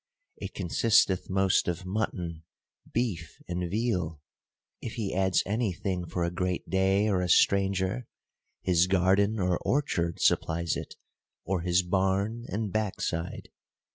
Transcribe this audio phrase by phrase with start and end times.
[0.37, 2.43] It consisteth most of mutton,
[2.91, 4.19] beef, and veal;
[4.81, 8.07] if he adds any thing for a great day or a stranger,
[8.63, 10.95] his garden or orchard supplies it,
[11.45, 13.49] or his barn, and backside.